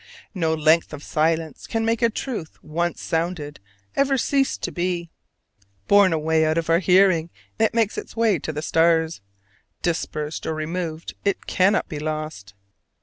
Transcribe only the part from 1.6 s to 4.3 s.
can make a truth once sounded ever